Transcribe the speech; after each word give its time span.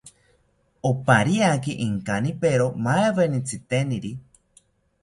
Opariaki 0.89 1.75
inkanipero 1.89 2.67
maaweni 2.89 3.39
tziteniri 3.47 4.11